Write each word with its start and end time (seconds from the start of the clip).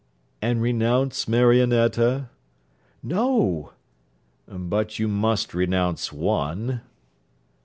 'And 0.41 0.63
renounce 0.63 1.27
Marionetta?' 1.27 2.31
'No.' 3.03 3.73
'But 4.47 4.97
you 4.97 5.07
must 5.07 5.53
renounce 5.53 6.11
one.' 6.11 6.81